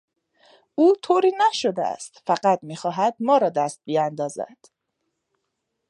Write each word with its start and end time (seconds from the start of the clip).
او 0.75 0.95
طوری 1.03 1.31
نشده 1.37 1.85
است، 1.87 2.23
فقط 2.27 2.59
میخواهد 2.63 3.15
ما 3.19 3.37
را 3.37 3.49
دست 3.49 3.81
بیاندازد. 3.85 4.57